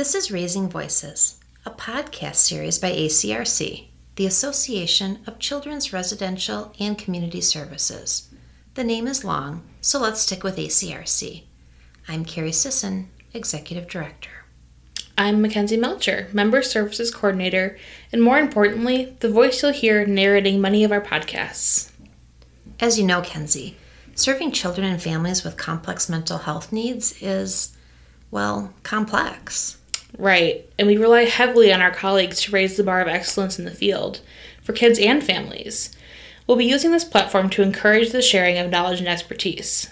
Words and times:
This 0.00 0.14
is 0.14 0.30
Raising 0.30 0.66
Voices, 0.66 1.38
a 1.66 1.70
podcast 1.70 2.36
series 2.36 2.78
by 2.78 2.90
ACRC, 2.90 3.88
the 4.16 4.24
Association 4.24 5.18
of 5.26 5.38
Children's 5.38 5.92
Residential 5.92 6.72
and 6.80 6.96
Community 6.96 7.42
Services. 7.42 8.30
The 8.76 8.82
name 8.82 9.06
is 9.06 9.26
long, 9.26 9.62
so 9.82 9.98
let's 9.98 10.22
stick 10.22 10.42
with 10.42 10.56
ACRC. 10.56 11.42
I'm 12.08 12.24
Carrie 12.24 12.50
Sisson, 12.50 13.10
Executive 13.34 13.88
Director. 13.88 14.30
I'm 15.18 15.42
Mackenzie 15.42 15.76
Melcher, 15.76 16.28
Member 16.32 16.62
Services 16.62 17.14
Coordinator, 17.14 17.76
and 18.10 18.22
more 18.22 18.38
importantly, 18.38 19.18
the 19.20 19.28
voice 19.28 19.62
you'll 19.62 19.72
hear 19.72 20.06
narrating 20.06 20.62
many 20.62 20.82
of 20.82 20.92
our 20.92 21.02
podcasts. 21.02 21.92
As 22.80 22.98
you 22.98 23.04
know, 23.04 23.20
Kenzie, 23.20 23.76
serving 24.14 24.52
children 24.52 24.86
and 24.86 25.02
families 25.02 25.44
with 25.44 25.58
complex 25.58 26.08
mental 26.08 26.38
health 26.38 26.72
needs 26.72 27.20
is, 27.20 27.76
well, 28.30 28.72
complex. 28.82 29.76
Right, 30.18 30.70
and 30.78 30.88
we 30.88 30.96
rely 30.96 31.24
heavily 31.24 31.72
on 31.72 31.80
our 31.80 31.90
colleagues 31.90 32.42
to 32.42 32.52
raise 32.52 32.76
the 32.76 32.82
bar 32.82 33.00
of 33.00 33.08
excellence 33.08 33.58
in 33.58 33.64
the 33.64 33.70
field 33.70 34.20
for 34.62 34.72
kids 34.72 34.98
and 34.98 35.22
families. 35.22 35.96
We'll 36.46 36.56
be 36.56 36.66
using 36.66 36.90
this 36.90 37.04
platform 37.04 37.48
to 37.50 37.62
encourage 37.62 38.10
the 38.10 38.22
sharing 38.22 38.58
of 38.58 38.70
knowledge 38.70 38.98
and 38.98 39.08
expertise. 39.08 39.88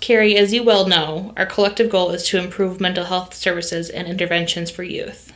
Carrie, 0.00 0.36
as 0.36 0.52
you 0.52 0.62
well 0.62 0.86
know, 0.86 1.32
our 1.36 1.46
collective 1.46 1.90
goal 1.90 2.10
is 2.10 2.26
to 2.28 2.38
improve 2.38 2.80
mental 2.80 3.06
health 3.06 3.34
services 3.34 3.90
and 3.90 4.06
interventions 4.06 4.70
for 4.70 4.82
youth. 4.82 5.32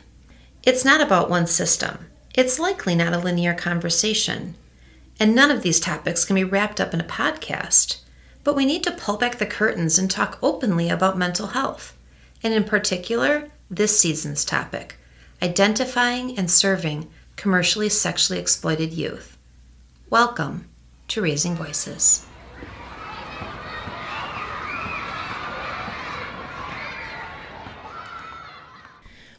It's 0.63 0.85
not 0.85 1.01
about 1.01 1.29
one 1.29 1.47
system. 1.47 2.07
It's 2.35 2.59
likely 2.59 2.95
not 2.95 3.13
a 3.13 3.19
linear 3.19 3.53
conversation. 3.53 4.55
And 5.19 5.35
none 5.35 5.51
of 5.51 5.61
these 5.61 5.79
topics 5.79 6.23
can 6.23 6.35
be 6.35 6.43
wrapped 6.43 6.79
up 6.79 6.93
in 6.93 7.01
a 7.01 7.05
podcast. 7.05 8.01
But 8.43 8.55
we 8.55 8.65
need 8.65 8.83
to 8.83 8.91
pull 8.91 9.17
back 9.17 9.37
the 9.37 9.45
curtains 9.45 9.99
and 9.99 10.09
talk 10.09 10.39
openly 10.41 10.89
about 10.89 11.17
mental 11.17 11.47
health, 11.47 11.95
and 12.41 12.53
in 12.53 12.63
particular, 12.63 13.49
this 13.73 13.97
season's 13.97 14.43
topic 14.43 14.97
identifying 15.41 16.37
and 16.37 16.51
serving 16.51 17.07
commercially 17.37 17.87
sexually 17.87 18.37
exploited 18.37 18.91
youth. 18.91 19.37
Welcome 20.09 20.67
to 21.07 21.21
Raising 21.21 21.55
Voices. 21.55 22.25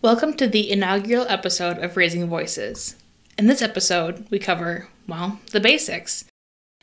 Welcome 0.00 0.33
to 0.39 0.46
the 0.46 0.70
inaugural 0.70 1.27
episode 1.28 1.77
of 1.77 1.98
Raising 1.98 2.27
Voices. 2.27 2.96
In 3.36 3.48
this 3.48 3.61
episode, 3.61 4.27
we 4.30 4.39
cover, 4.39 4.89
well, 5.06 5.41
the 5.50 5.61
basics. 5.61 6.24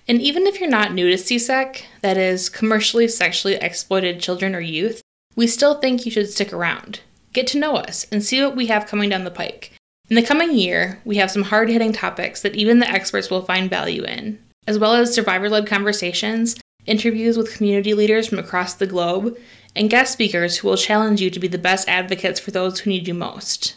And 0.07 0.21
even 0.21 0.45
if 0.45 0.59
you're 0.59 0.69
not 0.69 0.93
new 0.93 1.09
to 1.09 1.15
CSEC, 1.15 1.81
that 2.01 2.15
is, 2.15 2.47
commercially 2.47 3.07
sexually 3.07 3.55
exploited 3.55 4.21
children 4.21 4.53
or 4.53 4.61
youth, 4.61 5.01
we 5.35 5.47
still 5.47 5.79
think 5.79 6.05
you 6.05 6.11
should 6.11 6.29
stick 6.29 6.53
around. 6.53 6.99
Get 7.33 7.47
to 7.47 7.59
know 7.59 7.75
us 7.75 8.05
and 8.11 8.23
see 8.23 8.41
what 8.41 8.55
we 8.55 8.67
have 8.67 8.87
coming 8.87 9.09
down 9.09 9.23
the 9.23 9.31
pike. 9.31 9.73
In 10.09 10.15
the 10.15 10.23
coming 10.23 10.55
year, 10.55 10.99
we 11.05 11.17
have 11.17 11.29
some 11.29 11.43
hard 11.43 11.69
hitting 11.69 11.93
topics 11.93 12.41
that 12.41 12.55
even 12.55 12.79
the 12.79 12.89
experts 12.89 13.29
will 13.29 13.43
find 13.43 13.69
value 13.69 14.03
in, 14.03 14.39
as 14.65 14.79
well 14.79 14.95
as 14.95 15.13
survivor 15.13 15.49
led 15.49 15.67
conversations, 15.67 16.59
interviews 16.87 17.37
with 17.37 17.55
community 17.55 17.93
leaders 17.93 18.27
from 18.27 18.39
across 18.39 18.73
the 18.73 18.87
globe, 18.87 19.37
and 19.75 19.89
guest 19.89 20.11
speakers 20.11 20.57
who 20.57 20.67
will 20.67 20.77
challenge 20.77 21.21
you 21.21 21.29
to 21.29 21.39
be 21.39 21.47
the 21.47 21.59
best 21.59 21.87
advocates 21.87 22.39
for 22.39 22.49
those 22.49 22.79
who 22.79 22.89
need 22.89 23.07
you 23.07 23.13
most. 23.13 23.75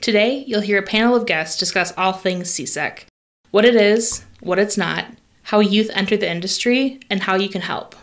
Today, 0.00 0.44
you'll 0.46 0.62
hear 0.62 0.78
a 0.78 0.82
panel 0.82 1.14
of 1.14 1.26
guests 1.26 1.58
discuss 1.58 1.92
all 1.96 2.12
things 2.12 2.50
CSEC 2.50 3.04
what 3.50 3.64
it 3.64 3.74
is, 3.74 4.24
what 4.40 4.58
it's 4.58 4.76
not, 4.76 5.06
how 5.44 5.60
youth 5.60 5.90
enter 5.94 6.16
the 6.16 6.30
industry, 6.30 7.00
and 7.08 7.22
how 7.22 7.34
you 7.34 7.48
can 7.48 7.62
help. 7.62 7.96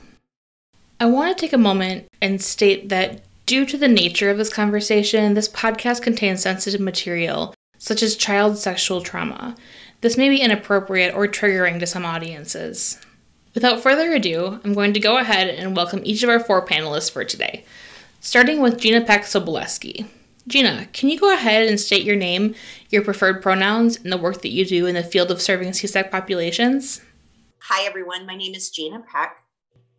I 1.00 1.06
want 1.06 1.36
to 1.36 1.40
take 1.40 1.54
a 1.54 1.58
moment 1.58 2.08
and 2.22 2.42
state 2.42 2.90
that 2.90 3.25
due 3.46 3.66
to 3.66 3.78
the 3.78 3.88
nature 3.88 4.30
of 4.30 4.38
this 4.38 4.50
conversation, 4.50 5.34
this 5.34 5.50
podcast 5.50 6.02
contains 6.02 6.42
sensitive 6.42 6.82
material, 6.82 7.54
such 7.78 8.02
as 8.02 8.16
child 8.16 8.58
sexual 8.58 9.02
trauma. 9.02 9.56
This 10.02 10.18
may 10.18 10.30
be 10.30 10.42
inappropriate 10.42 11.14
or 11.14 11.28
triggering 11.28 11.80
to 11.80 11.88
some 11.88 12.06
audiences. 12.06 13.00
Without 13.54 13.82
further 13.82 14.12
ado, 14.14 14.60
I'm 14.64 14.74
going 14.74 14.94
to 14.94 15.00
go 15.00 15.18
ahead 15.18 15.48
and 15.48 15.76
welcome 15.76 16.02
each 16.04 16.24
of 16.24 16.30
our 16.30 16.40
four 16.40 16.66
panelists 16.66 17.12
for 17.12 17.24
today, 17.24 17.64
starting 18.20 18.62
with 18.62 18.80
Gina 18.80 19.02
Peck 19.06 19.24
Sobolewski. 19.24 20.08
Gina, 20.48 20.88
can 20.94 21.10
you 21.10 21.20
go 21.20 21.34
ahead 21.34 21.68
and 21.68 21.80
state 21.80 22.04
your 22.04 22.16
name, 22.16 22.54
your 22.90 23.04
preferred 23.04 23.42
pronouns, 23.42 23.98
and 23.98 24.12
the 24.12 24.18
work 24.18 24.42
that 24.42 24.52
you 24.52 24.66
do 24.66 24.86
in 24.86 24.96
the 24.96 25.04
field 25.04 25.32
of 25.32 25.42
serving 25.42 25.72
CSEC 25.72 26.12
populations? 26.12 27.02
Hi, 27.62 27.86
everyone. 27.86 28.26
My 28.26 28.36
name 28.36 28.54
is 28.54 28.70
Gina 28.70 29.02
Peck. 29.12 29.38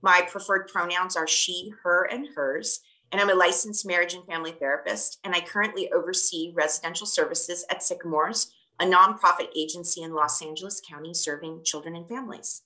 My 0.02 0.22
preferred 0.28 0.68
pronouns 0.68 1.16
are 1.16 1.26
she, 1.26 1.72
her, 1.82 2.04
and 2.04 2.28
hers, 2.36 2.80
and 3.12 3.20
I'm 3.20 3.30
a 3.30 3.34
licensed 3.34 3.86
marriage 3.86 4.14
and 4.14 4.24
family 4.26 4.52
therapist, 4.52 5.18
and 5.24 5.34
I 5.34 5.40
currently 5.40 5.90
oversee 5.92 6.52
residential 6.54 7.06
services 7.06 7.64
at 7.70 7.82
Sycamores, 7.82 8.52
a 8.80 8.84
nonprofit 8.84 9.48
agency 9.56 10.02
in 10.02 10.14
Los 10.14 10.42
Angeles 10.42 10.80
County 10.86 11.14
serving 11.14 11.62
children 11.64 11.96
and 11.96 12.08
families. 12.08 12.62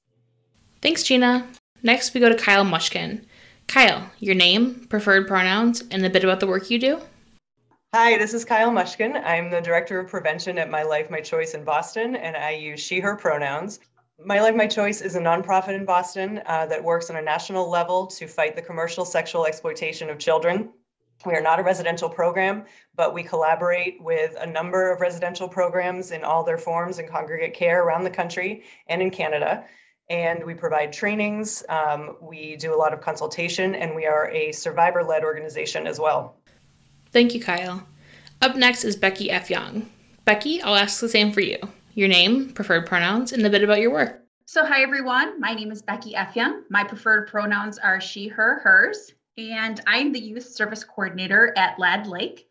Thanks, 0.83 1.03
Gina. 1.03 1.47
Next, 1.83 2.15
we 2.15 2.21
go 2.21 2.29
to 2.29 2.35
Kyle 2.35 2.65
Mushkin. 2.65 3.25
Kyle, 3.69 4.11
your 4.19 4.35
name, 4.35 4.87
preferred 4.89 5.29
pronouns, 5.29 5.85
and 5.91 6.05
a 6.05 6.11
bit 6.11 6.25
about 6.25 6.41
the 6.41 6.47
work 6.47 6.71
you 6.71 6.79
do. 6.79 7.01
Hi, 7.95 8.19
this 8.19 8.35
is 8.35 8.45
Kyle 8.45 8.71
Mushkin. 8.71 9.21
I'm 9.25 9.51
the 9.51 9.61
Director 9.61 9.99
of 9.99 10.09
Prevention 10.09 10.59
at 10.59 10.71
My 10.71 10.83
Life, 10.83 11.11
My 11.11 11.21
Choice 11.21 11.55
in 11.55 11.65
Boston, 11.65 12.17
and 12.17 12.37
I 12.37 12.51
use 12.51 12.81
she, 12.81 13.01
her 13.01 13.17
pronouns. 13.17 13.81
My 14.23 14.41
Life, 14.41 14.55
My 14.55 14.67
Choice 14.67 15.01
is 15.01 15.17
a 15.17 15.21
nonprofit 15.21 15.75
in 15.75 15.85
Boston 15.85 16.43
uh, 16.47 16.67
that 16.67 16.83
works 16.83 17.09
on 17.11 17.17
a 17.17 17.23
national 17.23 17.71
level 17.71 18.07
to 18.09 18.27
fight 18.27 18.55
the 18.55 18.63
commercial 18.63 19.05
sexual 19.05 19.47
exploitation 19.47 20.11
of 20.11 20.19
children. 20.19 20.71
We 21.25 21.35
are 21.35 21.41
not 21.41 21.59
a 21.59 21.63
residential 21.63 22.09
program, 22.09 22.65
but 22.95 23.15
we 23.15 23.23
collaborate 23.23 24.03
with 24.03 24.37
a 24.39 24.47
number 24.47 24.93
of 24.93 25.01
residential 25.01 25.49
programs 25.49 26.11
in 26.11 26.25
all 26.25 26.45
their 26.45 26.59
forms 26.59 26.99
in 26.99 27.09
congregate 27.09 27.55
care 27.55 27.83
around 27.83 28.05
the 28.05 28.11
country 28.11 28.65
and 28.89 29.01
in 29.01 29.11
Canada 29.11 29.65
and 30.11 30.45
we 30.45 30.55
provide 30.55 30.93
trainings. 30.93 31.63
Um, 31.69 32.17
we 32.21 32.57
do 32.57 32.75
a 32.75 32.77
lot 32.77 32.93
of 32.93 33.01
consultation, 33.01 33.77
and 33.77 33.95
we 33.95 34.07
are 34.07 34.29
a 34.31 34.51
survivor 34.51 35.05
led 35.05 35.23
organization 35.23 35.87
as 35.87 36.01
well. 36.01 36.37
Thank 37.13 37.33
you, 37.33 37.41
Kyle. 37.41 37.87
Up 38.43 38.57
next 38.57 38.85
is 38.85 38.97
Becky 38.97 39.31
F. 39.31 39.49
Young. 39.49 39.89
Becky, 40.25 40.61
I'll 40.61 40.75
ask 40.75 41.01
the 41.01 41.09
same 41.09 41.31
for 41.31 41.41
you 41.41 41.59
your 42.01 42.09
name, 42.09 42.51
preferred 42.55 42.87
pronouns, 42.87 43.33
and 43.33 43.45
a 43.45 43.51
bit 43.51 43.63
about 43.63 43.79
your 43.79 43.93
work. 43.93 44.23
So, 44.47 44.65
hi 44.65 44.83
everyone. 44.83 45.39
My 45.39 45.53
name 45.53 45.71
is 45.71 45.83
Becky. 45.83 46.17
Young. 46.35 46.65
My 46.71 46.83
preferred 46.83 47.29
pronouns 47.29 47.79
are 47.79 48.01
she, 48.01 48.27
her, 48.27 48.61
hers, 48.61 49.13
and 49.37 49.83
I'm 49.87 50.11
the 50.11 50.19
youth 50.19 50.49
service 50.49 50.83
coordinator 50.83 51.53
at 51.59 51.79
Lad 51.79 52.07
Lake. 52.07 52.49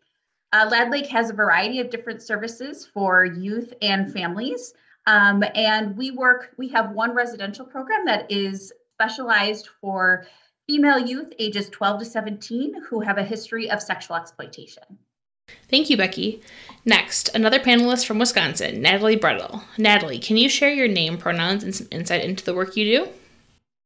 Uh, 0.52 0.68
Lad 0.70 0.92
Lake 0.92 1.08
has 1.08 1.30
a 1.30 1.34
variety 1.34 1.80
of 1.80 1.90
different 1.90 2.22
services 2.22 2.86
for 2.86 3.24
youth 3.24 3.74
and 3.82 4.12
families. 4.12 4.72
Um, 5.06 5.42
and 5.56 5.96
we 5.96 6.12
work, 6.12 6.50
we 6.56 6.68
have 6.68 6.92
one 6.92 7.12
residential 7.12 7.64
program 7.64 8.04
that 8.06 8.30
is 8.30 8.72
specialized 8.94 9.68
for 9.80 10.26
female 10.68 11.00
youth 11.00 11.32
ages 11.40 11.68
12 11.70 11.98
to 11.98 12.04
17 12.04 12.84
who 12.84 13.00
have 13.00 13.18
a 13.18 13.24
history 13.24 13.68
of 13.68 13.82
sexual 13.82 14.16
exploitation. 14.16 14.84
Thank 15.68 15.90
you, 15.90 15.96
Becky. 15.96 16.42
Next, 16.84 17.28
another 17.34 17.58
panelist 17.58 18.06
from 18.06 18.18
Wisconsin, 18.18 18.80
Natalie 18.80 19.16
Brettel. 19.16 19.62
Natalie, 19.76 20.18
can 20.18 20.36
you 20.36 20.48
share 20.48 20.72
your 20.72 20.88
name, 20.88 21.18
pronouns, 21.18 21.62
and 21.62 21.74
some 21.74 21.88
insight 21.90 22.24
into 22.24 22.44
the 22.44 22.54
work 22.54 22.76
you 22.76 22.84
do? 22.84 23.08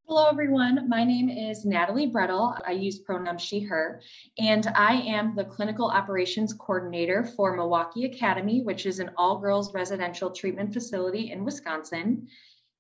Hello, 0.07 0.29
everyone. 0.29 0.87
My 0.89 1.03
name 1.03 1.31
is 1.31 1.65
Natalie 1.65 2.11
Brettel. 2.11 2.61
I 2.67 2.73
use 2.73 2.99
pronouns 2.99 3.41
she, 3.41 3.61
her, 3.61 4.03
and 4.39 4.67
I 4.77 5.01
am 5.01 5.35
the 5.35 5.45
clinical 5.45 5.89
operations 5.89 6.53
coordinator 6.53 7.25
for 7.25 7.57
Milwaukee 7.57 8.05
Academy, 8.05 8.63
which 8.63 8.85
is 8.85 9.01
an 9.01 9.11
all 9.17 9.39
girls 9.39 9.73
residential 9.73 10.31
treatment 10.31 10.75
facility 10.75 11.33
in 11.33 11.43
Wisconsin. 11.43 12.29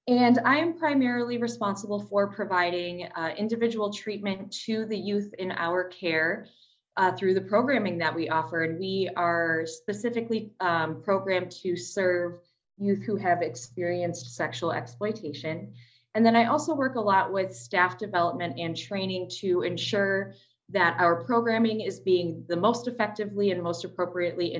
And 0.07 0.39
I 0.45 0.59
am 0.59 0.75
primarily 0.79 1.39
responsible 1.39 2.07
for 2.11 2.31
providing 2.31 3.09
uh, 3.17 3.35
individual 3.39 3.91
treatment 3.91 4.53
to 4.67 4.85
the 4.85 4.99
youth 4.99 5.33
in 5.39 5.51
our 5.53 5.85
care 5.85 6.47
uh, 6.97 7.13
through 7.13 7.35
the 7.35 7.41
programming 7.41 7.99
that 7.99 8.15
we 8.15 8.29
offer. 8.29 8.65
And 8.65 8.79
we 8.79 9.11
are 9.17 9.65
specifically 9.67 10.53
um, 10.61 11.03
programmed 11.03 11.51
to 11.63 11.77
serve 11.77 12.41
youth 12.79 13.03
who 13.03 13.17
have 13.17 13.43
experienced 13.43 14.35
sexual 14.35 14.73
exploitation. 14.73 15.73
And 16.15 16.25
then 16.25 16.37
I 16.37 16.47
also 16.47 16.75
work 16.75 16.95
a 16.95 17.01
lot 17.01 17.33
with 17.33 17.55
staff 17.55 17.99
development 17.99 18.59
and 18.59 18.77
training 18.77 19.31
to 19.41 19.63
ensure 19.63 20.35
that 20.71 20.97
our 20.99 21.25
programming 21.25 21.81
is 21.81 22.01
being 22.01 22.45
the 22.49 22.57
most 22.57 22.89
effectively 22.89 23.51
and 23.51 23.63
most 23.63 23.85
appropriately 23.85 24.57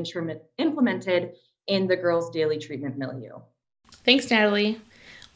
implemented 0.59 1.33
in 1.67 1.87
the 1.87 1.97
girls' 1.97 2.31
daily 2.31 2.59
treatment 2.59 2.99
milieu. 2.99 3.39
Thanks, 4.05 4.31
Natalie. 4.31 4.81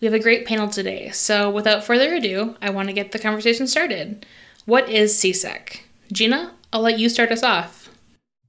We 0.01 0.07
have 0.07 0.15
a 0.15 0.21
great 0.21 0.47
panel 0.47 0.69
today. 0.69 1.11
So, 1.11 1.51
without 1.51 1.85
further 1.85 2.15
ado, 2.15 2.57
I 2.61 2.71
want 2.71 2.89
to 2.89 2.95
get 2.95 3.13
the 3.13 3.19
conversation 3.19 3.67
started. 3.67 4.27
What 4.67 4.89
is 4.89 5.15
CSEC? 5.15 5.81
Gina, 6.13 6.55
I'll 6.73 6.83
let 6.83 6.99
you 6.99 7.09
start 7.09 7.33
us 7.33 7.43
off. 7.43 7.91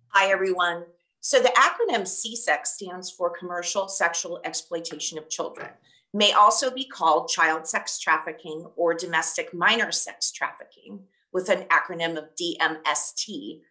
Hi, 0.09 0.29
everyone. 0.29 0.85
So, 1.21 1.39
the 1.39 1.49
acronym 1.49 2.01
CSEC 2.01 2.65
stands 2.65 3.11
for 3.11 3.29
Commercial 3.29 3.87
Sexual 3.87 4.41
Exploitation 4.43 5.17
of 5.17 5.29
Children 5.29 5.69
may 6.13 6.33
also 6.33 6.71
be 6.71 6.85
called 6.85 7.29
child 7.29 7.67
sex 7.67 7.99
trafficking 7.99 8.65
or 8.75 8.93
domestic 8.93 9.53
minor 9.53 9.91
sex 9.91 10.31
trafficking 10.31 10.99
with 11.31 11.49
an 11.49 11.65
acronym 11.69 12.17
of 12.17 12.29
DMST. 12.35 13.61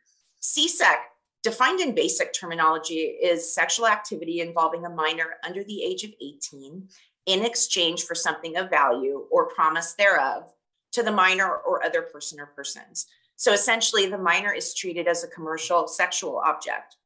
CSEC 0.40 0.96
Defined 1.44 1.80
in 1.80 1.94
basic 1.94 2.32
terminology 2.32 2.96
is 2.96 3.54
sexual 3.54 3.86
activity 3.86 4.40
involving 4.40 4.84
a 4.84 4.90
minor 4.90 5.36
under 5.46 5.62
the 5.62 5.84
age 5.84 6.02
of 6.02 6.10
18 6.20 6.88
in 7.26 7.44
exchange 7.44 8.02
for 8.02 8.16
something 8.16 8.56
of 8.56 8.70
value 8.70 9.24
or 9.30 9.48
promise 9.48 9.92
thereof 9.92 10.52
to 10.92 11.02
the 11.02 11.12
minor 11.12 11.48
or 11.48 11.84
other 11.84 12.02
person 12.02 12.40
or 12.40 12.46
persons. 12.46 13.06
So 13.38 13.52
essentially, 13.52 14.06
the 14.06 14.18
minor 14.18 14.52
is 14.52 14.74
treated 14.74 15.06
as 15.06 15.22
a 15.22 15.28
commercial 15.28 15.86
sexual 15.86 16.42
object. 16.44 16.96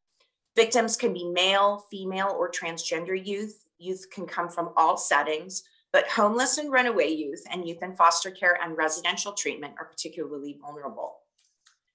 Victims 0.57 0.97
can 0.97 1.13
be 1.13 1.25
male, 1.25 1.85
female, 1.91 2.35
or 2.39 2.51
transgender 2.51 3.15
youth. 3.15 3.67
Youth 3.79 4.07
can 4.11 4.27
come 4.27 4.49
from 4.49 4.71
all 4.75 4.97
settings, 4.97 5.63
but 5.93 6.09
homeless 6.09 6.57
and 6.57 6.73
runaway 6.73 7.11
youth 7.11 7.45
and 7.51 7.69
youth 7.69 7.83
in 7.83 7.95
foster 7.95 8.31
care 8.31 8.59
and 8.63 8.79
residential 8.79 9.33
treatment 9.33 9.75
are 9.79 9.85
particularly 9.85 10.59
vulnerable. 10.59 11.19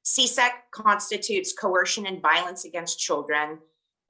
CSEC 0.06 0.50
constitutes 0.72 1.52
coercion 1.52 2.06
and 2.06 2.22
violence 2.22 2.64
against 2.64 3.00
children 3.00 3.58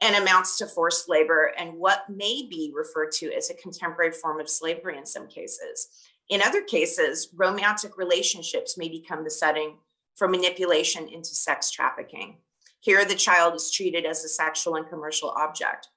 and 0.01 0.15
amounts 0.15 0.57
to 0.57 0.67
forced 0.67 1.07
labor 1.07 1.53
and 1.57 1.73
what 1.73 2.09
may 2.09 2.45
be 2.49 2.73
referred 2.75 3.13
to 3.13 3.33
as 3.33 3.49
a 3.49 3.55
contemporary 3.55 4.11
form 4.11 4.41
of 4.41 4.49
slavery 4.49 4.97
in 4.97 5.05
some 5.05 5.27
cases. 5.27 5.87
In 6.29 6.41
other 6.41 6.61
cases, 6.61 7.29
romantic 7.33 7.97
relationships 7.97 8.77
may 8.77 8.89
become 8.89 9.23
the 9.23 9.31
setting 9.31 9.77
for 10.17 10.27
manipulation 10.27 11.07
into 11.07 11.29
sex 11.29 11.71
trafficking. 11.71 12.37
Here, 12.79 13.05
the 13.05 13.15
child 13.15 13.55
is 13.55 13.71
treated 13.71 14.05
as 14.05 14.23
a 14.23 14.29
sexual 14.29 14.75
and 14.75 14.89
commercial 14.89 15.29
object. 15.29 15.87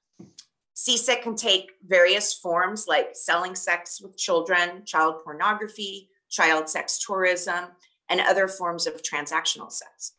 CSEC 0.77 1.23
can 1.23 1.37
take 1.37 1.73
various 1.87 2.33
forms 2.33 2.87
like 2.87 3.11
selling 3.15 3.55
sex 3.55 4.01
with 4.01 4.17
children, 4.17 4.85
child 4.87 5.17
pornography, 5.25 6.09
child 6.31 6.69
sex 6.69 6.99
tourism, 7.05 7.67
and 8.09 8.21
other 8.21 8.49
forms 8.49 8.87
of 8.87 9.03
transactional 9.03 9.71
sex. 9.71 10.13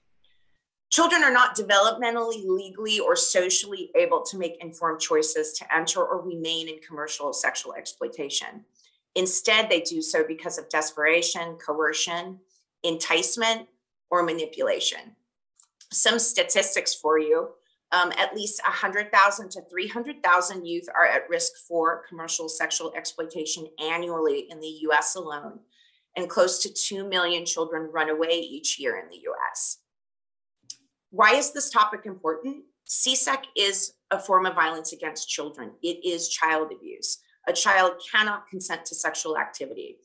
Children 0.91 1.23
are 1.23 1.31
not 1.31 1.55
developmentally, 1.55 2.45
legally, 2.45 2.99
or 2.99 3.15
socially 3.15 3.91
able 3.95 4.21
to 4.23 4.37
make 4.37 4.61
informed 4.61 4.99
choices 4.99 5.53
to 5.53 5.75
enter 5.75 6.03
or 6.03 6.21
remain 6.21 6.67
in 6.67 6.79
commercial 6.85 7.31
sexual 7.33 7.73
exploitation. 7.73 8.65
Instead, 9.15 9.69
they 9.69 9.81
do 9.81 10.01
so 10.01 10.23
because 10.27 10.57
of 10.57 10.69
desperation, 10.69 11.55
coercion, 11.55 12.39
enticement, 12.83 13.67
or 14.11 14.23
manipulation. 14.23 15.15
Some 15.91 16.19
statistics 16.19 16.93
for 16.93 17.17
you. 17.17 17.49
Um, 17.93 18.13
at 18.17 18.33
least 18.33 18.61
100,000 18.63 19.49
to 19.51 19.61
300,000 19.69 20.65
youth 20.65 20.87
are 20.95 21.05
at 21.05 21.29
risk 21.29 21.53
for 21.67 22.05
commercial 22.07 22.47
sexual 22.47 22.93
exploitation 22.95 23.67
annually 23.83 24.47
in 24.49 24.61
the 24.61 24.79
US 24.89 25.15
alone, 25.15 25.59
and 26.15 26.29
close 26.29 26.59
to 26.59 26.73
2 26.73 27.09
million 27.09 27.45
children 27.45 27.89
run 27.91 28.09
away 28.09 28.39
each 28.39 28.79
year 28.79 28.97
in 28.97 29.09
the 29.09 29.27
US. 29.29 29.79
Why 31.09 31.33
is 31.35 31.51
this 31.51 31.69
topic 31.69 32.05
important? 32.05 32.63
CSEC 32.87 33.43
is 33.57 33.93
a 34.09 34.19
form 34.19 34.45
of 34.45 34.55
violence 34.55 34.93
against 34.93 35.29
children, 35.29 35.71
it 35.83 36.05
is 36.05 36.29
child 36.29 36.71
abuse. 36.71 37.17
A 37.47 37.53
child 37.53 37.93
cannot 38.11 38.47
consent 38.47 38.85
to 38.85 38.95
sexual 38.95 39.37
activity. 39.37 39.97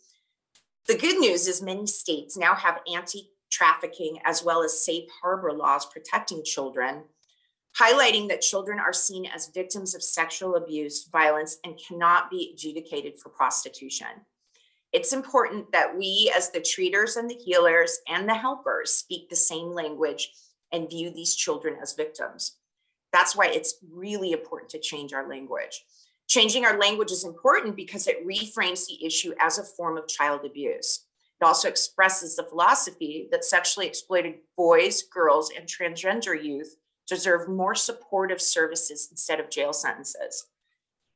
The 0.89 0.97
good 0.97 1.19
news 1.19 1.47
is 1.47 1.61
many 1.61 1.87
states 1.87 2.37
now 2.37 2.55
have 2.55 2.81
anti 2.93 3.29
trafficking 3.51 4.19
as 4.25 4.43
well 4.43 4.63
as 4.63 4.85
safe 4.85 5.09
harbor 5.23 5.53
laws 5.53 5.87
protecting 5.87 6.43
children, 6.45 7.05
highlighting 7.79 8.29
that 8.29 8.41
children 8.41 8.79
are 8.79 8.93
seen 8.93 9.27
as 9.27 9.51
victims 9.55 9.95
of 9.95 10.03
sexual 10.03 10.57
abuse, 10.57 11.09
violence, 11.11 11.59
and 11.65 11.79
cannot 11.79 12.31
be 12.31 12.53
adjudicated 12.53 13.19
for 13.19 13.29
prostitution. 13.29 14.09
It's 14.93 15.13
important 15.13 15.73
that 15.73 15.97
we, 15.97 16.33
as 16.35 16.51
the 16.51 16.61
treaters 16.61 17.17
and 17.17 17.29
the 17.29 17.35
healers 17.35 17.99
and 18.09 18.29
the 18.29 18.35
helpers, 18.35 18.93
speak 18.93 19.29
the 19.29 19.37
same 19.37 19.71
language 19.71 20.33
and 20.73 20.89
view 20.89 21.11
these 21.11 21.35
children 21.35 21.77
as 21.83 21.95
victims. 21.95 22.57
That's 23.13 23.37
why 23.37 23.47
it's 23.47 23.77
really 23.91 24.33
important 24.33 24.71
to 24.71 24.81
change 24.81 25.13
our 25.13 25.29
language. 25.29 25.85
Changing 26.29 26.65
our 26.65 26.79
language 26.79 27.13
is 27.13 27.25
important 27.25 27.77
because 27.77 28.07
it 28.07 28.27
reframes 28.27 28.87
the 28.87 29.05
issue 29.05 29.33
as 29.41 29.59
a 29.59 29.65
form 29.65 29.97
of 29.97 30.09
child 30.09 30.45
abuse. 30.45 31.06
It 31.41 31.45
also 31.45 31.69
expresses 31.69 32.37
the 32.37 32.45
philosophy 32.45 33.29
that 33.31 33.45
sexually 33.45 33.87
exploited 33.87 34.37
boys, 34.57 35.03
girls, 35.03 35.51
and 35.55 35.67
transgender 35.67 36.43
youth 36.43 36.77
deserve 37.07 37.49
more 37.49 37.75
supportive 37.75 38.41
services 38.41 39.09
instead 39.11 39.39
of 39.39 39.51
jail 39.51 39.73
sentences. 39.73 40.47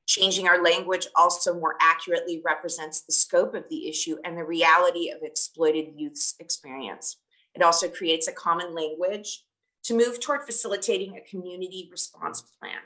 Changing 0.06 0.49
our 0.49 0.62
language 0.62 1.06
also 1.14 1.58
more 1.58 1.76
accurately 1.81 2.43
represents 2.44 3.00
the 3.00 3.12
scope 3.12 3.55
of 3.55 3.64
the 3.70 3.88
issue 3.88 4.17
and 4.25 4.37
the 4.37 4.44
reality 4.44 5.11
of 5.11 5.22
exploited 5.22 5.94
youth's 5.94 6.34
experience. 6.38 7.17
It 7.55 7.62
also 7.62 7.88
creates 7.88 8.28
a 8.28 8.32
common 8.32 8.75
language 8.75 9.44
to 9.84 9.96
move 9.96 10.20
toward 10.20 10.44
facilitating 10.44 11.17
a 11.17 11.28
community 11.28 11.88
response 11.90 12.43
plan. 12.43 12.81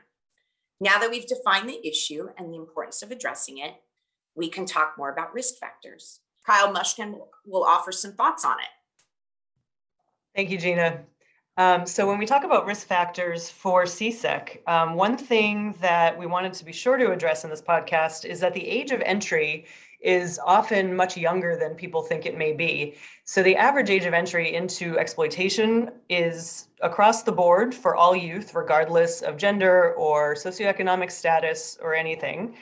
Now 0.81 0.98
that 0.98 1.10
we've 1.10 1.26
defined 1.26 1.69
the 1.69 1.86
issue 1.86 2.28
and 2.36 2.52
the 2.52 2.58
importance 2.58 3.02
of 3.02 3.10
addressing 3.10 3.58
it, 3.58 3.75
we 4.34 4.48
can 4.48 4.66
talk 4.66 4.94
more 4.98 5.10
about 5.10 5.34
risk 5.34 5.56
factors. 5.58 6.20
Kyle 6.46 6.73
Mushkin 6.73 7.19
will, 7.46 7.64
offer 7.64 7.93
some 7.93 8.12
thoughts 8.12 8.44
on 8.44 8.56
it. 8.58 8.69
Thank 10.35 10.50
you, 10.50 10.58
Gina. 10.58 11.00
Um, 11.56 11.87
so 11.87 12.06
when 12.06 12.19
we 12.19 12.26
talk 12.26 12.43
about 12.43 12.67
risk 12.67 12.87
factors 12.87 13.49
for 13.49 13.85
CSEC, 13.85 14.67
um, 14.69 14.94
one 14.94 15.17
thing 15.17 15.75
that 15.81 16.19
we 16.19 16.26
wanted 16.26 16.52
to 16.55 16.64
be 16.64 16.73
sure 16.73 16.96
to 16.96 17.12
address 17.12 17.44
in 17.44 17.50
this 17.50 17.62
podcast 17.62 18.25
is 18.25 18.41
that 18.41 18.55
the 18.55 18.67
age 18.67 18.91
of 18.91 19.00
entry 19.02 19.67
is 20.00 20.41
often 20.44 20.94
much 20.94 21.17
younger 21.17 21.56
than 21.56 21.75
people 21.75 22.02
think 22.02 22.26
it 22.26 22.37
may 22.37 22.52
be. 22.52 22.94
So 23.25 23.43
the 23.43 23.56
average 23.56 23.88
age 23.88 24.05
of 24.05 24.12
entry 24.12 24.55
into 24.55 24.99
exploitation 24.99 25.91
is 26.11 26.69
across 26.82 27.23
the 27.23 27.32
board 27.32 27.75
for 27.75 27.94
all 27.94 28.14
youth, 28.14 28.55
regardless 28.55 29.23
of 29.23 29.38
gender 29.38 29.94
or 29.94 30.35
socioeconomic 30.35 31.11
status 31.11 31.79
or 31.81 31.94
anything 31.94 32.55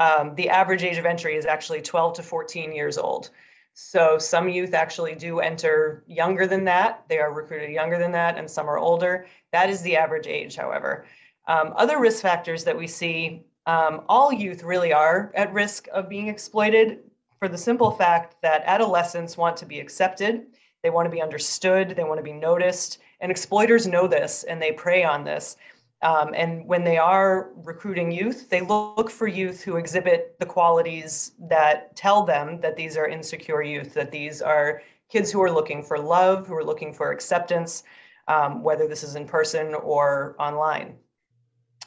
um, 0.00 0.34
the 0.34 0.48
average 0.48 0.82
age 0.82 0.96
of 0.96 1.04
entry 1.04 1.36
is 1.36 1.44
actually 1.44 1.82
12 1.82 2.14
to 2.14 2.22
14 2.22 2.72
years 2.72 2.96
old. 2.96 3.30
So 3.74 4.18
some 4.18 4.48
youth 4.48 4.72
actually 4.72 5.14
do 5.14 5.40
enter 5.40 6.02
younger 6.06 6.46
than 6.46 6.64
that. 6.64 7.04
They 7.08 7.18
are 7.18 7.32
recruited 7.32 7.70
younger 7.70 7.98
than 7.98 8.10
that, 8.12 8.38
and 8.38 8.50
some 8.50 8.68
are 8.68 8.78
older. 8.78 9.26
That 9.52 9.68
is 9.68 9.82
the 9.82 9.96
average 9.96 10.26
age, 10.26 10.56
however. 10.56 11.04
Um, 11.46 11.74
other 11.76 12.00
risk 12.00 12.22
factors 12.22 12.64
that 12.64 12.76
we 12.76 12.86
see 12.86 13.44
um, 13.66 14.02
all 14.08 14.32
youth 14.32 14.62
really 14.62 14.92
are 14.92 15.30
at 15.34 15.52
risk 15.52 15.86
of 15.92 16.08
being 16.08 16.28
exploited 16.28 17.00
for 17.38 17.48
the 17.48 17.58
simple 17.58 17.90
fact 17.90 18.36
that 18.42 18.62
adolescents 18.64 19.36
want 19.36 19.56
to 19.58 19.66
be 19.66 19.80
accepted, 19.80 20.46
they 20.82 20.90
want 20.90 21.06
to 21.06 21.14
be 21.14 21.22
understood, 21.22 21.90
they 21.90 22.04
want 22.04 22.18
to 22.18 22.24
be 22.24 22.32
noticed, 22.32 22.98
and 23.20 23.30
exploiters 23.30 23.86
know 23.86 24.06
this 24.06 24.44
and 24.44 24.60
they 24.60 24.72
prey 24.72 25.04
on 25.04 25.24
this. 25.24 25.56
Um, 26.02 26.32
and 26.34 26.66
when 26.66 26.82
they 26.82 26.96
are 26.96 27.50
recruiting 27.56 28.10
youth, 28.10 28.48
they 28.48 28.62
look 28.62 29.10
for 29.10 29.26
youth 29.26 29.62
who 29.62 29.76
exhibit 29.76 30.36
the 30.38 30.46
qualities 30.46 31.32
that 31.40 31.94
tell 31.94 32.24
them 32.24 32.60
that 32.62 32.76
these 32.76 32.96
are 32.96 33.06
insecure 33.06 33.62
youth, 33.62 33.92
that 33.94 34.10
these 34.10 34.40
are 34.40 34.82
kids 35.10 35.30
who 35.30 35.42
are 35.42 35.50
looking 35.50 35.82
for 35.82 35.98
love, 35.98 36.46
who 36.46 36.54
are 36.54 36.64
looking 36.64 36.94
for 36.94 37.10
acceptance, 37.10 37.82
um, 38.28 38.62
whether 38.62 38.88
this 38.88 39.02
is 39.02 39.14
in 39.14 39.26
person 39.26 39.74
or 39.74 40.36
online. 40.38 40.96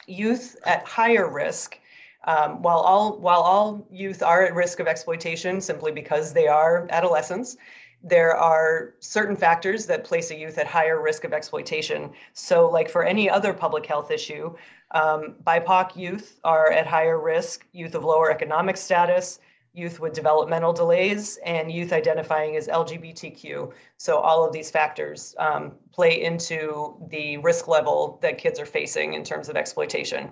Youth 0.06 0.56
at 0.64 0.86
higher 0.86 1.28
risk, 1.28 1.78
um, 2.26 2.62
while 2.62 2.78
all 2.78 3.18
while 3.18 3.40
all 3.40 3.86
youth 3.90 4.22
are 4.22 4.44
at 4.44 4.54
risk 4.54 4.78
of 4.78 4.86
exploitation 4.86 5.60
simply 5.60 5.90
because 5.90 6.32
they 6.32 6.46
are 6.46 6.86
adolescents, 6.90 7.56
there 8.04 8.36
are 8.36 8.94
certain 9.00 9.34
factors 9.34 9.86
that 9.86 10.04
place 10.04 10.30
a 10.30 10.36
youth 10.36 10.58
at 10.58 10.66
higher 10.66 11.00
risk 11.00 11.24
of 11.24 11.32
exploitation. 11.32 12.10
So, 12.34 12.68
like 12.68 12.90
for 12.90 13.02
any 13.02 13.30
other 13.30 13.54
public 13.54 13.86
health 13.86 14.10
issue, 14.10 14.54
um, 14.90 15.36
BIPOC 15.44 15.96
youth 15.96 16.38
are 16.44 16.70
at 16.70 16.86
higher 16.86 17.18
risk, 17.18 17.66
youth 17.72 17.94
of 17.94 18.04
lower 18.04 18.30
economic 18.30 18.76
status, 18.76 19.40
youth 19.72 20.00
with 20.00 20.12
developmental 20.12 20.72
delays, 20.72 21.38
and 21.46 21.72
youth 21.72 21.94
identifying 21.94 22.56
as 22.56 22.68
LGBTQ. 22.68 23.72
So, 23.96 24.18
all 24.18 24.46
of 24.46 24.52
these 24.52 24.70
factors 24.70 25.34
um, 25.38 25.72
play 25.90 26.22
into 26.22 26.94
the 27.08 27.38
risk 27.38 27.68
level 27.68 28.18
that 28.20 28.36
kids 28.36 28.60
are 28.60 28.66
facing 28.66 29.14
in 29.14 29.24
terms 29.24 29.48
of 29.48 29.56
exploitation. 29.56 30.30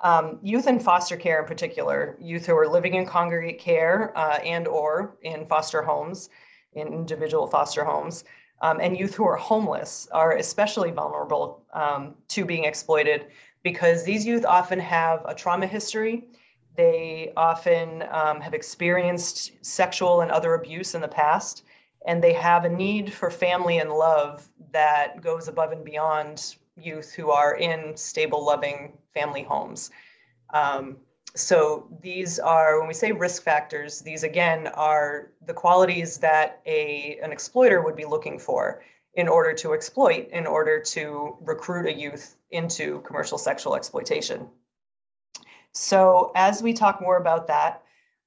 Um, 0.00 0.38
youth 0.42 0.68
in 0.68 0.78
foster 0.78 1.16
care 1.16 1.40
in 1.40 1.46
particular, 1.46 2.16
youth 2.20 2.46
who 2.46 2.56
are 2.56 2.68
living 2.68 2.94
in 2.94 3.04
congregate 3.04 3.58
care 3.58 4.16
uh, 4.16 4.38
and 4.38 4.68
or 4.68 5.16
in 5.22 5.46
foster 5.46 5.82
homes, 5.82 6.30
in 6.74 6.88
individual 6.88 7.46
foster 7.46 7.84
homes, 7.84 8.24
um, 8.60 8.80
and 8.80 8.96
youth 8.96 9.14
who 9.14 9.26
are 9.26 9.36
homeless 9.36 10.08
are 10.12 10.36
especially 10.36 10.90
vulnerable 10.90 11.64
um, 11.72 12.14
to 12.28 12.44
being 12.44 12.64
exploited 12.64 13.26
because 13.62 14.04
these 14.04 14.24
youth 14.24 14.44
often 14.44 14.78
have 14.78 15.22
a 15.26 15.34
trauma 15.34 15.66
history. 15.66 16.24
They 16.76 17.32
often 17.36 18.04
um, 18.10 18.40
have 18.40 18.54
experienced 18.54 19.64
sexual 19.64 20.20
and 20.20 20.30
other 20.30 20.54
abuse 20.54 20.94
in 20.94 21.00
the 21.00 21.08
past, 21.08 21.64
and 22.06 22.22
they 22.22 22.32
have 22.34 22.64
a 22.64 22.68
need 22.68 23.12
for 23.12 23.30
family 23.30 23.78
and 23.78 23.90
love 23.90 24.48
that 24.72 25.20
goes 25.20 25.48
above 25.48 25.72
and 25.72 25.84
beyond 25.84 26.56
youth 26.80 27.12
who 27.12 27.30
are 27.30 27.56
in 27.56 27.96
stable, 27.96 28.44
loving 28.44 28.92
family 29.14 29.42
homes. 29.42 29.90
Um, 30.54 30.98
so 31.34 31.88
these 32.00 32.38
are, 32.38 32.78
when 32.78 32.88
we 32.88 32.94
say 32.94 33.12
risk 33.12 33.42
factors, 33.42 34.00
these 34.00 34.22
again 34.22 34.68
are 34.68 35.32
the 35.46 35.54
qualities 35.54 36.18
that 36.18 36.60
a, 36.66 37.18
an 37.22 37.32
exploiter 37.32 37.82
would 37.82 37.96
be 37.96 38.04
looking 38.04 38.38
for 38.38 38.82
in 39.14 39.28
order 39.28 39.52
to 39.52 39.74
exploit, 39.74 40.28
in 40.30 40.46
order 40.46 40.80
to 40.80 41.36
recruit 41.40 41.86
a 41.86 41.92
youth 41.92 42.36
into 42.50 43.00
commercial 43.02 43.38
sexual 43.38 43.74
exploitation. 43.74 44.48
So 45.72 46.32
as 46.34 46.62
we 46.62 46.72
talk 46.72 47.00
more 47.00 47.18
about 47.18 47.46
that, 47.48 47.82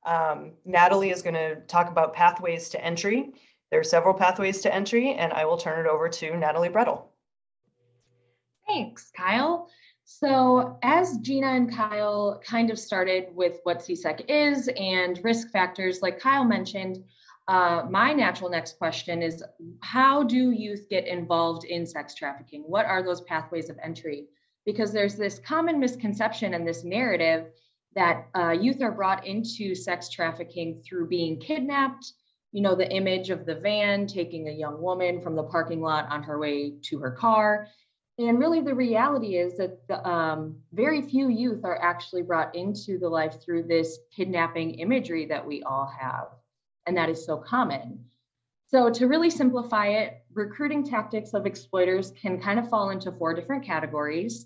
um, 0.05 0.51
Natalie 0.65 1.12
is 1.12 1.22
going 1.22 1.36
to 1.36 1.55
talk 1.67 1.89
about 1.89 2.13
pathways 2.13 2.70
to 2.70 2.84
entry. 2.84 3.31
There 3.70 3.79
are 3.79 3.84
several 3.84 4.13
pathways 4.13 4.62
to 4.62 4.74
entry, 4.74 5.13
and 5.13 5.31
I 5.34 5.46
will 5.46 5.58
turn 5.58 5.79
it 5.79 5.89
over 5.89 6.10
to 6.10 6.38
Natalie 6.38 6.70
Brettel. 6.70 7.03
Thanks, 8.74 9.12
Kyle. 9.16 9.70
So, 10.06 10.78
as 10.82 11.18
Gina 11.18 11.48
and 11.48 11.70
Kyle 11.70 12.42
kind 12.46 12.70
of 12.70 12.80
started 12.80 13.28
with 13.36 13.60
what 13.63 13.80
CSEC 13.80 14.24
is 14.30 14.70
and 14.78 15.20
risk 15.24 15.51
factors, 15.51 16.01
like 16.01 16.20
Kyle 16.20 16.46
mentioned, 16.46 17.04
uh, 17.50 17.84
my 17.90 18.13
natural 18.13 18.50
next 18.50 18.78
question 18.78 19.22
is 19.22 19.44
How 19.82 20.24
do 20.24 20.51
youth 20.51 20.88
get 20.90 21.06
involved 21.06 21.66
in 21.66 21.86
sex 21.86 22.16
trafficking? 22.16 22.62
What 22.62 22.86
are 22.86 23.04
those 23.04 23.22
pathways 23.22 23.70
of 23.70 23.78
entry? 23.84 24.28
Because 24.66 24.94
there's 24.94 25.16
this 25.16 25.40
common 25.40 25.78
misconception 25.78 26.54
and 26.54 26.66
this 26.66 26.86
narrative 26.86 27.48
that 27.96 28.28
uh, 28.36 28.51
youth 28.51 28.82
are 28.82 28.92
brought 28.92 29.28
into 29.28 29.75
sex 29.75 30.10
trafficking 30.10 30.82
through 30.86 31.10
being 31.10 31.40
kidnapped. 31.42 32.13
You 32.54 32.62
know, 32.62 32.75
the 32.75 32.90
image 32.90 33.32
of 33.32 33.46
the 33.46 33.56
van 33.56 34.08
taking 34.08 34.48
a 34.48 34.51
young 34.51 34.82
woman 34.82 35.20
from 35.22 35.36
the 35.36 35.44
parking 35.44 35.82
lot 35.82 36.08
on 36.10 36.24
her 36.24 36.40
way 36.40 36.75
to 36.84 37.00
her 37.00 37.12
car. 37.12 37.68
And 38.20 38.39
really, 38.39 38.62
the 38.62 38.75
reality 38.75 39.38
is 39.38 39.58
that 39.58 39.88
the, 39.88 40.08
um, 40.08 40.58
very 40.74 41.01
few 41.01 41.30
youth 41.30 41.63
are 41.63 41.82
actually 41.82 42.22
brought 42.22 42.56
into 42.56 43.00
the 43.00 43.10
life 43.10 43.41
through 43.41 43.63
this 43.63 44.00
kidnapping 44.15 44.75
imagery 44.75 45.25
that 45.27 45.46
we 45.46 45.63
all 45.63 45.91
have. 46.00 46.27
And 46.86 46.98
that 46.98 47.10
is 47.10 47.25
so 47.25 47.38
common. 47.38 48.06
So, 48.68 48.89
to 48.89 49.08
really 49.08 49.30
simplify 49.30 49.88
it, 49.88 50.24
recruiting 50.34 50.84
tactics 50.84 51.34
of 51.34 51.46
exploiters 51.46 52.12
can 52.12 52.41
kind 52.41 52.60
of 52.60 52.70
fall 52.70 52.89
into 52.89 53.12
four 53.12 53.34
different 53.34 53.65
categories. 53.65 54.46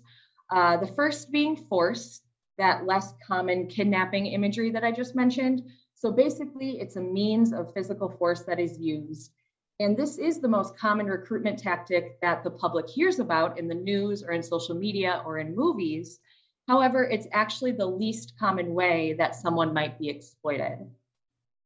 Uh, 0.50 0.76
the 0.76 0.86
first 0.86 1.30
being 1.30 1.56
force, 1.56 2.22
that 2.58 2.86
less 2.86 3.12
common 3.26 3.66
kidnapping 3.66 4.26
imagery 4.26 4.70
that 4.70 4.84
I 4.84 4.90
just 4.90 5.14
mentioned. 5.14 5.62
So 5.94 6.10
basically, 6.10 6.80
it's 6.80 6.96
a 6.96 7.00
means 7.00 7.52
of 7.52 7.72
physical 7.72 8.08
force 8.08 8.42
that 8.44 8.60
is 8.60 8.78
used. 8.78 9.32
And 9.78 9.96
this 9.96 10.16
is 10.16 10.40
the 10.40 10.48
most 10.48 10.76
common 10.78 11.06
recruitment 11.06 11.58
tactic 11.58 12.18
that 12.22 12.42
the 12.42 12.50
public 12.50 12.88
hears 12.88 13.18
about 13.18 13.58
in 13.58 13.68
the 13.68 13.74
news 13.74 14.22
or 14.22 14.30
in 14.30 14.42
social 14.42 14.74
media 14.74 15.22
or 15.26 15.38
in 15.38 15.54
movies. 15.54 16.18
However, 16.66 17.04
it's 17.04 17.28
actually 17.32 17.72
the 17.72 17.86
least 17.86 18.32
common 18.38 18.74
way 18.74 19.14
that 19.18 19.34
someone 19.34 19.74
might 19.74 19.98
be 19.98 20.08
exploited. 20.08 20.90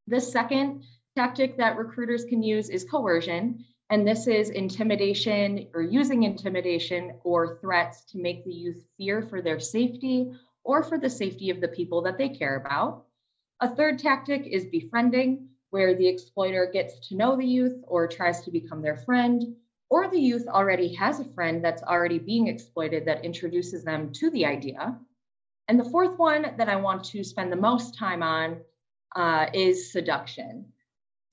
The 0.09 0.21
second 0.21 0.83
tactic 1.17 1.57
that 1.59 1.79
recruiters 1.79 2.25
can 2.25 2.43
use 2.43 2.69
is 2.69 2.85
coercion. 2.85 3.65
And 3.91 4.07
this 4.07 4.27
is 4.27 4.51
intimidation 4.51 5.69
or 5.73 5.83
using 5.83 6.25
intimidation 6.25 7.15
or 7.23 7.59
threats 7.61 8.05
to 8.13 8.19
make 8.19 8.45
the 8.45 8.53
youth 8.53 8.85
fear 8.97 9.23
for 9.23 9.41
their 9.41 9.61
safety 9.61 10.33
or 10.65 10.83
for 10.83 10.99
the 10.99 11.11
safety 11.11 11.51
of 11.51 11.61
the 11.61 11.69
people 11.69 12.03
that 12.03 12.19
they 12.19 12.29
care 12.29 12.57
about. 12.57 13.07
A 13.61 13.69
third 13.69 13.99
tactic 13.99 14.47
is 14.47 14.67
befriending, 14.67 15.50
where 15.71 15.95
the 15.95 16.07
exploiter 16.07 16.71
gets 16.73 17.09
to 17.09 17.17
know 17.17 17.37
the 17.37 17.47
youth 17.47 17.83
or 17.87 18.07
tries 18.07 18.43
to 18.43 18.51
become 18.51 18.83
their 18.83 18.97
friend, 18.97 19.57
or 19.89 20.09
the 20.09 20.21
youth 20.21 20.47
already 20.47 20.95
has 20.95 21.19
a 21.19 21.25
friend 21.25 21.65
that's 21.65 21.83
already 21.83 22.19
being 22.19 22.47
exploited 22.47 23.05
that 23.05 23.25
introduces 23.25 23.85
them 23.85 24.13
to 24.13 24.31
the 24.31 24.47
idea. 24.47 24.99
And 25.69 25.79
the 25.79 25.91
fourth 25.91 26.19
one 26.19 26.55
that 26.59 26.69
I 26.69 26.77
want 26.77 27.05
to 27.05 27.25
spend 27.25 27.53
the 27.53 27.57
most 27.57 27.97
time 27.97 28.23
on 28.23 28.61
uh, 29.15 29.47
is 29.53 29.93
seduction. 29.93 30.67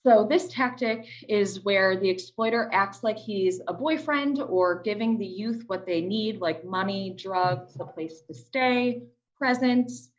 So, 0.03 0.25
this 0.29 0.47
tactic 0.47 1.05
is 1.27 1.65
where 1.65 1.97
the 1.97 2.09
exploiter 2.09 2.69
acts 2.71 3.03
like 3.03 3.17
he's 3.17 3.59
a 3.67 3.73
boyfriend 3.73 4.39
or 4.39 4.81
giving 4.81 5.17
the 5.17 5.25
youth 5.25 5.63
what 5.67 5.85
they 5.85 6.01
need, 6.01 6.39
like 6.39 6.63
money, 6.63 7.15
drugs, 7.17 7.75
a 7.79 7.85
place 7.85 8.21
to 8.21 8.33
stay, 8.33 9.03
presence, 9.37 10.09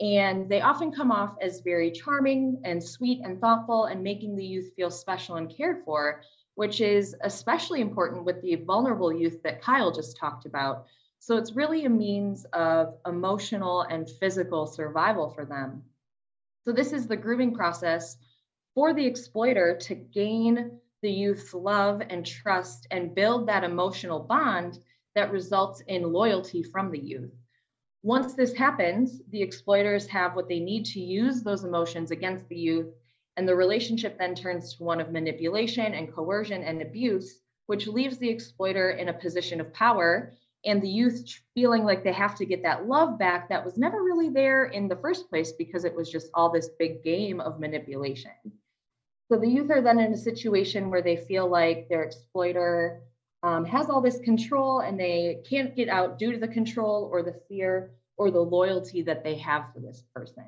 and 0.00 0.48
they 0.48 0.60
often 0.60 0.90
come 0.90 1.12
off 1.12 1.36
as 1.40 1.60
very 1.60 1.90
charming 1.90 2.60
and 2.64 2.82
sweet 2.82 3.20
and 3.22 3.40
thoughtful 3.40 3.84
and 3.84 4.02
making 4.02 4.36
the 4.36 4.44
youth 4.44 4.72
feel 4.74 4.90
special 4.90 5.36
and 5.36 5.54
cared 5.54 5.84
for, 5.84 6.22
which 6.56 6.80
is 6.80 7.14
especially 7.22 7.80
important 7.80 8.24
with 8.24 8.40
the 8.42 8.56
vulnerable 8.56 9.12
youth 9.12 9.42
that 9.42 9.62
Kyle 9.62 9.92
just 9.92 10.16
talked 10.16 10.46
about. 10.46 10.86
So 11.20 11.36
it's 11.36 11.56
really 11.56 11.84
a 11.84 11.90
means 11.90 12.44
of 12.52 12.94
emotional 13.06 13.82
and 13.82 14.10
physical 14.20 14.66
survival 14.66 15.30
for 15.30 15.44
them. 15.44 15.82
So 16.64 16.72
this 16.72 16.92
is 16.92 17.06
the 17.06 17.16
grooming 17.16 17.54
process 17.54 18.16
for 18.74 18.92
the 18.92 19.06
exploiter 19.06 19.76
to 19.82 19.94
gain 19.94 20.80
the 21.02 21.10
youth's 21.10 21.54
love 21.54 22.02
and 22.08 22.26
trust 22.26 22.86
and 22.90 23.14
build 23.14 23.46
that 23.46 23.64
emotional 23.64 24.18
bond 24.18 24.78
that 25.14 25.30
results 25.30 25.82
in 25.86 26.12
loyalty 26.12 26.62
from 26.62 26.90
the 26.90 26.98
youth. 26.98 27.32
Once 28.04 28.34
this 28.34 28.52
happens, 28.52 29.22
the 29.30 29.40
exploiters 29.40 30.06
have 30.06 30.36
what 30.36 30.46
they 30.46 30.60
need 30.60 30.84
to 30.84 31.00
use 31.00 31.42
those 31.42 31.64
emotions 31.64 32.10
against 32.10 32.46
the 32.50 32.54
youth, 32.54 32.92
and 33.38 33.48
the 33.48 33.56
relationship 33.56 34.18
then 34.18 34.34
turns 34.34 34.74
to 34.74 34.84
one 34.84 35.00
of 35.00 35.10
manipulation 35.10 35.94
and 35.94 36.12
coercion 36.12 36.62
and 36.62 36.82
abuse, 36.82 37.40
which 37.64 37.86
leaves 37.86 38.18
the 38.18 38.28
exploiter 38.28 38.90
in 38.90 39.08
a 39.08 39.12
position 39.14 39.58
of 39.58 39.72
power 39.72 40.30
and 40.66 40.82
the 40.82 40.88
youth 40.88 41.24
feeling 41.54 41.82
like 41.84 42.04
they 42.04 42.12
have 42.12 42.34
to 42.36 42.44
get 42.44 42.62
that 42.62 42.86
love 42.86 43.18
back 43.18 43.48
that 43.48 43.64
was 43.64 43.78
never 43.78 44.02
really 44.02 44.28
there 44.28 44.66
in 44.66 44.86
the 44.86 44.96
first 44.96 45.30
place 45.30 45.52
because 45.52 45.86
it 45.86 45.94
was 45.94 46.10
just 46.10 46.28
all 46.34 46.50
this 46.50 46.68
big 46.78 47.02
game 47.02 47.40
of 47.40 47.58
manipulation. 47.58 48.32
So 49.32 49.38
the 49.38 49.48
youth 49.48 49.70
are 49.70 49.80
then 49.80 49.98
in 49.98 50.12
a 50.12 50.18
situation 50.18 50.90
where 50.90 51.00
they 51.00 51.16
feel 51.16 51.48
like 51.48 51.88
their 51.88 52.02
exploiter 52.02 53.00
um, 53.44 53.66
has 53.66 53.90
all 53.90 54.00
this 54.00 54.18
control 54.20 54.80
and 54.80 54.98
they 54.98 55.42
can't 55.48 55.76
get 55.76 55.90
out 55.90 56.18
due 56.18 56.32
to 56.32 56.38
the 56.38 56.48
control 56.48 57.10
or 57.12 57.22
the 57.22 57.38
fear 57.46 57.92
or 58.16 58.30
the 58.30 58.40
loyalty 58.40 59.02
that 59.02 59.22
they 59.22 59.36
have 59.36 59.66
for 59.72 59.80
this 59.80 60.02
person. 60.14 60.46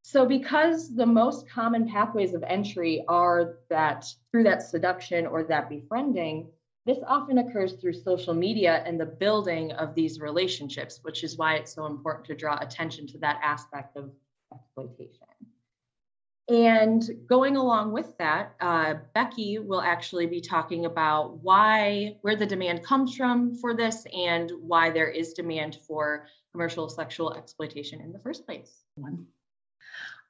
So, 0.00 0.24
because 0.24 0.94
the 0.94 1.06
most 1.06 1.48
common 1.48 1.86
pathways 1.86 2.32
of 2.32 2.42
entry 2.44 3.04
are 3.08 3.58
that 3.68 4.06
through 4.30 4.44
that 4.44 4.62
seduction 4.62 5.26
or 5.26 5.44
that 5.44 5.68
befriending, 5.68 6.48
this 6.86 6.98
often 7.06 7.38
occurs 7.38 7.74
through 7.74 7.92
social 7.92 8.34
media 8.34 8.82
and 8.86 8.98
the 8.98 9.06
building 9.06 9.70
of 9.72 9.94
these 9.94 10.18
relationships, 10.18 10.98
which 11.02 11.22
is 11.22 11.36
why 11.36 11.56
it's 11.56 11.74
so 11.74 11.84
important 11.86 12.26
to 12.26 12.34
draw 12.34 12.58
attention 12.58 13.06
to 13.08 13.18
that 13.18 13.38
aspect 13.42 13.96
of 13.96 14.10
exploitation. 14.52 15.26
And 16.48 17.02
going 17.28 17.56
along 17.56 17.92
with 17.92 18.18
that, 18.18 18.56
uh, 18.60 18.94
Becky 19.14 19.58
will 19.58 19.80
actually 19.80 20.26
be 20.26 20.40
talking 20.40 20.86
about 20.86 21.38
why, 21.42 22.16
where 22.22 22.36
the 22.36 22.46
demand 22.46 22.84
comes 22.84 23.16
from 23.16 23.54
for 23.54 23.74
this 23.74 24.04
and 24.12 24.50
why 24.60 24.90
there 24.90 25.08
is 25.08 25.34
demand 25.34 25.78
for 25.86 26.26
commercial 26.50 26.88
sexual 26.88 27.32
exploitation 27.34 28.00
in 28.00 28.12
the 28.12 28.18
first 28.18 28.44
place. 28.44 28.82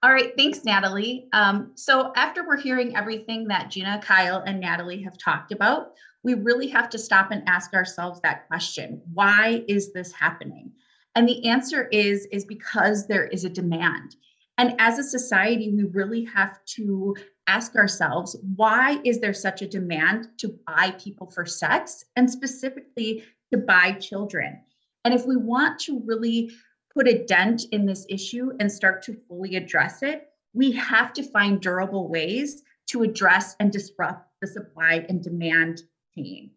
All 0.04 0.12
right, 0.12 0.33
thanks, 0.37 0.64
Natalie. 0.64 1.28
Um, 1.33 1.73
so 1.76 2.12
after 2.14 2.47
we're 2.47 2.61
hearing 2.61 2.97
everything 2.97 3.49
that 3.49 3.71
Gina, 3.71 4.00
Kyle, 4.02 4.42
and 4.47 4.61
Natalie 4.61 5.02
have 5.02 5.16
talked 5.16 5.52
about, 5.52 5.92
we 6.25 6.35
really 6.35 6.69
have 6.69 6.90
to 6.90 6.99
stop 6.99 7.31
and 7.31 7.42
ask 7.49 7.73
ourselves 7.73 8.21
that 8.21 8.47
question, 8.49 9.00
why 9.14 9.64
is 9.69 9.92
this 9.92 10.12
happening? 10.12 10.73
And 11.14 11.28
the 11.28 11.49
answer 11.49 11.88
is, 11.92 12.26
is 12.33 12.45
because 12.45 13.07
there 13.07 13.26
is 13.26 13.45
a 13.45 13.50
demand. 13.50 14.16
And 14.62 14.76
as 14.78 14.97
a 14.97 15.02
society, 15.02 15.73
we 15.75 15.83
really 15.83 16.23
have 16.26 16.64
to 16.76 17.16
ask 17.49 17.75
ourselves 17.75 18.37
why 18.54 19.00
is 19.02 19.19
there 19.19 19.35
such 19.35 19.61
a 19.61 19.66
demand 19.66 20.28
to 20.38 20.57
buy 20.69 20.95
people 21.02 21.28
for 21.33 21.45
sex 21.45 22.04
and 22.14 22.31
specifically 22.31 23.25
to 23.50 23.59
buy 23.59 23.90
children? 23.95 24.61
And 25.04 25.14
if 25.14 25.26
we 25.26 25.35
want 25.37 25.81
to 25.81 26.00
really 26.07 26.52
put 26.95 27.09
a 27.09 27.25
dent 27.25 27.64
in 27.73 27.87
this 27.87 28.07
issue 28.09 28.52
and 28.61 28.71
start 28.71 29.02
to 29.02 29.16
fully 29.26 29.57
address 29.57 30.00
it, 30.04 30.28
we 30.54 30.71
have 30.71 31.12
to 31.14 31.25
find 31.25 31.61
durable 31.61 32.07
ways 32.09 32.62
to 32.90 33.02
address 33.02 33.57
and 33.59 33.73
disrupt 33.73 34.28
the 34.40 34.47
supply 34.47 35.04
and 35.09 35.25
demand 35.25 35.83
chain. 36.14 36.52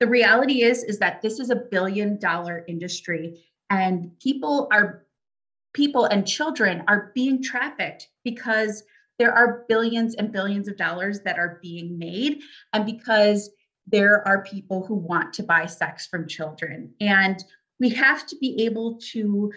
The 0.00 0.06
reality 0.06 0.64
is 0.64 0.84
is 0.84 0.98
that 0.98 1.22
this 1.22 1.40
is 1.40 1.48
a 1.48 1.56
billion 1.56 2.18
dollar 2.18 2.66
industry 2.68 3.42
and 3.70 4.10
people 4.20 4.68
are 4.70 5.06
people 5.72 6.04
and 6.06 6.26
children 6.26 6.82
are 6.88 7.12
being 7.14 7.42
trafficked 7.42 8.08
because 8.24 8.82
there 9.18 9.32
are 9.32 9.64
billions 9.68 10.14
and 10.14 10.32
billions 10.32 10.68
of 10.68 10.76
dollars 10.76 11.20
that 11.20 11.38
are 11.38 11.58
being 11.62 11.98
made 11.98 12.40
and 12.72 12.86
because 12.86 13.50
there 13.86 14.26
are 14.26 14.44
people 14.44 14.84
who 14.84 14.94
want 14.94 15.32
to 15.34 15.42
buy 15.42 15.66
sex 15.66 16.06
from 16.06 16.28
children. 16.28 16.92
And 17.00 17.42
we 17.80 17.88
have 17.90 18.26
to 18.26 18.36
be 18.36 18.64
able 18.64 18.98
to 19.12 19.52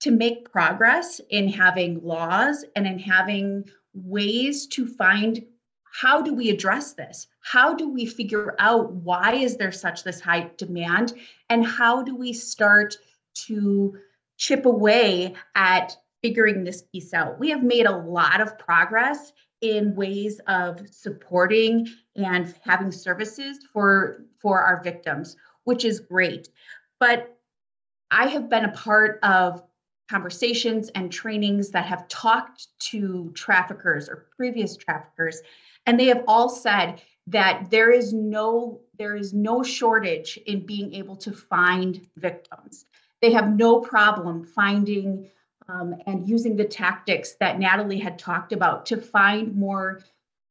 to 0.00 0.10
make 0.10 0.50
progress 0.50 1.20
in 1.30 1.48
having 1.48 2.02
laws 2.02 2.64
and 2.76 2.86
in 2.86 2.98
having 2.98 3.64
ways 3.94 4.66
to 4.66 4.86
find 4.86 5.42
how 5.94 6.20
do 6.20 6.34
we 6.34 6.50
address 6.50 6.92
this? 6.92 7.28
How 7.40 7.74
do 7.74 7.88
we 7.88 8.04
figure 8.04 8.56
out 8.58 8.92
why 8.92 9.34
is 9.34 9.56
there 9.56 9.72
such 9.72 10.02
this 10.02 10.20
high 10.20 10.50
demand? 10.58 11.14
And 11.48 11.64
how 11.64 12.02
do 12.02 12.16
we 12.16 12.32
start 12.32 12.96
to 13.46 13.96
chip 14.36 14.66
away 14.66 15.34
at 15.54 15.96
figuring 16.22 16.64
this 16.64 16.82
piece 16.82 17.12
out. 17.12 17.38
We 17.38 17.50
have 17.50 17.62
made 17.62 17.86
a 17.86 17.96
lot 17.96 18.40
of 18.40 18.58
progress 18.58 19.32
in 19.60 19.94
ways 19.94 20.40
of 20.46 20.80
supporting 20.88 21.86
and 22.16 22.54
having 22.62 22.92
services 22.92 23.58
for 23.72 24.24
for 24.38 24.60
our 24.60 24.82
victims, 24.82 25.36
which 25.64 25.84
is 25.84 26.00
great. 26.00 26.48
But 27.00 27.36
I 28.10 28.26
have 28.26 28.48
been 28.48 28.64
a 28.64 28.72
part 28.72 29.18
of 29.22 29.62
conversations 30.10 30.90
and 30.94 31.10
trainings 31.10 31.70
that 31.70 31.86
have 31.86 32.06
talked 32.08 32.68
to 32.78 33.32
traffickers 33.34 34.08
or 34.08 34.26
previous 34.36 34.76
traffickers 34.76 35.40
and 35.86 35.98
they 35.98 36.06
have 36.06 36.22
all 36.28 36.48
said 36.48 37.00
that 37.26 37.70
there 37.70 37.90
is 37.90 38.12
no 38.12 38.80
there 38.98 39.16
is 39.16 39.32
no 39.32 39.62
shortage 39.62 40.38
in 40.46 40.66
being 40.66 40.92
able 40.94 41.16
to 41.16 41.32
find 41.32 42.06
victims 42.16 42.84
they 43.24 43.32
have 43.32 43.56
no 43.56 43.80
problem 43.80 44.44
finding 44.44 45.30
um, 45.68 45.94
and 46.06 46.28
using 46.28 46.56
the 46.56 46.64
tactics 46.64 47.36
that 47.40 47.58
natalie 47.58 47.98
had 47.98 48.18
talked 48.18 48.52
about 48.52 48.84
to 48.84 48.98
find 48.98 49.56
more 49.56 50.02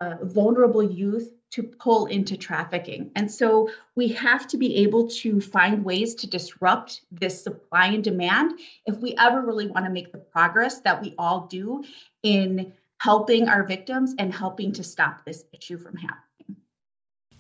uh, 0.02 0.16
vulnerable 0.24 0.84
youth 0.84 1.34
to 1.54 1.62
pull 1.62 2.08
into 2.08 2.36
trafficking. 2.36 3.12
And 3.16 3.32
so 3.32 3.70
we 3.96 4.08
have 4.08 4.48
to 4.48 4.58
be 4.58 4.78
able 4.78 5.08
to 5.10 5.40
find 5.40 5.86
ways 5.86 6.16
to 6.16 6.28
disrupt 6.28 7.02
this 7.12 7.44
supply 7.44 7.88
and 7.88 8.04
demand 8.04 8.60
if 8.88 8.98
we 8.98 9.16
ever 9.20 9.42
really 9.42 9.68
want 9.68 9.86
to 9.86 9.92
make 9.92 10.12
the 10.12 10.18
progress 10.18 10.80
that 10.80 11.00
we 11.00 11.14
all 11.20 11.46
do 11.46 11.84
in 12.24 12.74
helping 12.98 13.50
our 13.50 13.62
victims 13.62 14.16
and 14.18 14.34
helping 14.34 14.72
to 14.72 14.84
stop 14.84 15.24
this 15.26 15.46
issue 15.54 15.78
from 15.78 15.96
happening. 15.96 16.58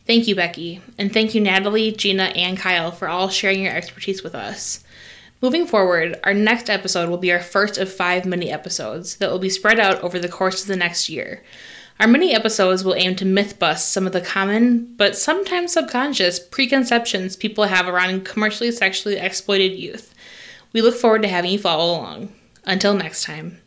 Thank 0.05 0.27
you, 0.27 0.35
Becky. 0.35 0.79
And 0.99 1.11
thank 1.11 1.33
you, 1.33 1.41
Natalie, 1.41 1.91
Gina, 1.91 2.25
and 2.25 2.55
Kyle, 2.55 2.91
for 2.91 3.07
all 3.07 3.29
sharing 3.29 3.63
your 3.63 3.73
expertise 3.73 4.21
with 4.21 4.35
us. 4.35 4.83
Moving 5.43 5.67
forward, 5.67 6.17
our 6.23 6.33
next 6.33 6.69
episode 6.69 7.09
will 7.09 7.17
be 7.17 7.33
our 7.33 7.41
first 7.41 7.77
of 7.77 7.91
five 7.91 8.25
mini 8.25 8.49
episodes 8.49 9.17
that 9.17 9.29
will 9.29 9.39
be 9.39 9.49
spread 9.49 9.77
out 9.77 10.01
over 10.01 10.17
the 10.17 10.29
course 10.29 10.61
of 10.61 10.69
the 10.69 10.77
next 10.77 11.09
year. 11.09 11.43
Our 11.99 12.07
mini 12.07 12.33
episodes 12.33 12.85
will 12.85 12.95
aim 12.95 13.17
to 13.17 13.25
myth 13.25 13.59
bust 13.59 13.91
some 13.91 14.07
of 14.07 14.13
the 14.13 14.21
common, 14.21 14.95
but 14.95 15.17
sometimes 15.17 15.73
subconscious, 15.73 16.39
preconceptions 16.39 17.35
people 17.35 17.65
have 17.65 17.89
around 17.89 18.23
commercially 18.23 18.71
sexually 18.71 19.17
exploited 19.17 19.77
youth. 19.77 20.15
We 20.71 20.81
look 20.81 20.95
forward 20.95 21.23
to 21.23 21.27
having 21.27 21.51
you 21.51 21.59
follow 21.59 21.93
along. 21.93 22.31
Until 22.63 22.93
next 22.93 23.25
time. 23.25 23.59